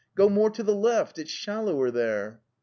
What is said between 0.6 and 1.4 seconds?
the left! It's